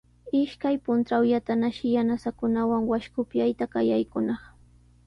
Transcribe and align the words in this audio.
Ishkay 0.41 0.75
puntrawllatanashi 0.85 1.87
yanasankunawan 1.95 2.81
washku 2.91 3.17
upyayta 3.23 3.65
qallaykunaq. 3.73 4.41